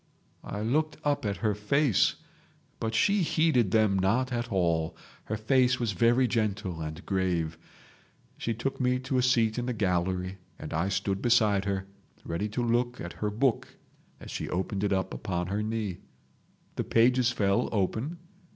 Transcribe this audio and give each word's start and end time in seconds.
I 0.43 0.61
looked 0.61 0.97
up 1.03 1.27
at 1.27 1.37
her 1.45 1.53
face, 1.53 2.15
but 2.79 2.95
she 2.95 3.21
heeded 3.21 3.69
them 3.69 3.99
not 3.99 4.31
at 4.33 4.51
all. 4.51 4.97
Her 5.25 5.37
face 5.37 5.79
was 5.79 5.91
very 5.91 6.27
gentle 6.27 6.81
and 6.81 7.05
grave. 7.05 7.55
She 8.35 8.55
took 8.55 8.79
me 8.81 8.97
to 8.97 9.19
a 9.19 9.21
seat 9.21 9.59
in 9.59 9.67
the 9.67 9.73
gallery, 9.73 10.39
and 10.57 10.73
I 10.73 10.89
stood 10.89 11.21
beside 11.21 11.65
her, 11.65 11.85
ready 12.25 12.49
to 12.49 12.63
look 12.63 12.99
at 12.99 13.13
her 13.13 13.29
book 13.29 13.77
as 14.19 14.31
she 14.31 14.49
opened 14.49 14.83
it 14.83 14.91
upon 14.91 15.45
her 15.49 15.61
knee. 15.61 15.99
The 16.77 16.83
pages 16.83 17.29
fell 17.29 17.69
open. 17.71 18.17